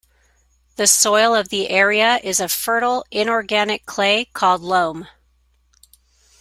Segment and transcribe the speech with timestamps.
[0.77, 5.07] The soil of the area is a fertile inorganic clay called loam.